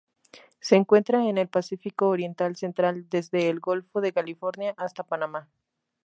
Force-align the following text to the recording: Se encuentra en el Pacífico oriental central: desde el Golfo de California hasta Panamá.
Se 0.59 0.75
encuentra 0.75 1.29
en 1.29 1.37
el 1.37 1.47
Pacífico 1.47 2.07
oriental 2.07 2.55
central: 2.55 3.07
desde 3.11 3.49
el 3.49 3.59
Golfo 3.59 4.01
de 4.01 4.13
California 4.13 4.73
hasta 4.77 5.03
Panamá. 5.03 5.47